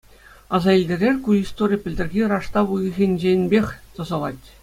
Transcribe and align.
Аса 0.55 0.71
илтерер, 0.79 1.15
ку 1.23 1.29
истори 1.41 1.77
пӗлтӗрхи 1.83 2.21
раштав 2.31 2.67
уйӑхӗнченпех 2.73 3.67
тӑсӑлать. 3.95 4.45